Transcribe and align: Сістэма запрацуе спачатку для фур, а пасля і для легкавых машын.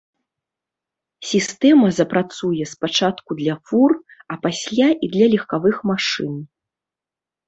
Сістэма 1.31 1.87
запрацуе 1.97 2.65
спачатку 2.71 3.31
для 3.41 3.55
фур, 3.67 3.91
а 4.37 4.39
пасля 4.47 4.87
і 5.09 5.11
для 5.17 5.25
легкавых 5.35 5.77
машын. 5.91 6.33